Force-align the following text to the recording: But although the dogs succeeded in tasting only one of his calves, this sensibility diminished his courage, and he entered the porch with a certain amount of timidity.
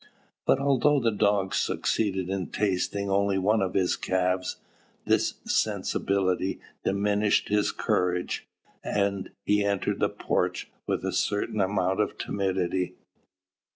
But 0.47 0.57
although 0.59 0.99
the 0.99 1.11
dogs 1.15 1.59
succeeded 1.59 2.27
in 2.27 2.47
tasting 2.47 3.07
only 3.11 3.37
one 3.37 3.61
of 3.61 3.75
his 3.75 3.95
calves, 3.95 4.55
this 5.05 5.35
sensibility 5.45 6.59
diminished 6.83 7.49
his 7.49 7.71
courage, 7.71 8.47
and 8.83 9.29
he 9.45 9.63
entered 9.63 9.99
the 9.99 10.09
porch 10.09 10.71
with 10.87 11.05
a 11.05 11.13
certain 11.13 11.61
amount 11.61 11.99
of 11.99 12.17
timidity. 12.17 12.95